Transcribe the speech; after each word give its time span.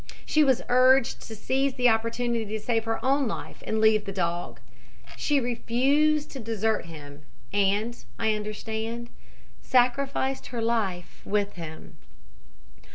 She 0.25 0.43
was 0.43 0.63
urged 0.67 1.21
to 1.27 1.35
seize 1.35 1.75
the 1.75 1.87
opportunity 1.89 2.45
to 2.57 2.59
save 2.59 2.85
her 2.85 2.97
own 3.05 3.27
life 3.27 3.61
and 3.67 3.79
leave 3.79 4.05
the 4.05 4.11
dog. 4.11 4.59
She 5.15 5.39
refused 5.39 6.31
to 6.31 6.39
desert 6.39 6.85
him 6.85 7.21
and, 7.53 8.03
I 8.17 8.33
understand, 8.33 9.11
sacrificed 9.61 10.47
her 10.47 10.59
life 10.59 11.21
with 11.23 11.53
him. 11.53 11.97